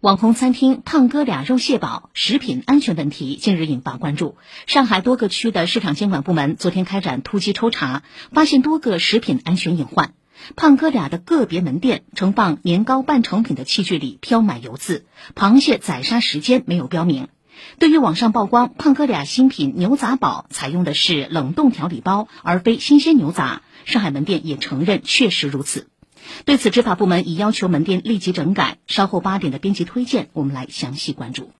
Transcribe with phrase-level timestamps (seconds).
[0.00, 4.36] 网红餐厅“胖哥俩”肉蟹堡食品安全问题近日引发关注。
[4.68, 10.14] 上海多个区的市场监管部门昨天开展突击抽查，发现多个食品安全隐患。
[10.54, 17.26] “胖哥俩”的个别门店盛放年糕半成品的器具里飘满油渍，螃蟹宰杀时间没有标明。
[17.80, 25.88] 对于网上曝光“胖哥俩”新品牛杂堡采用的是冷冻调理包，而非新鲜牛杂，上海门店也承认确实如此。
[26.44, 28.78] 对此，执法部门已要求门店立即整改。
[28.86, 31.50] 稍后八点的编辑推荐，我们来详细关注。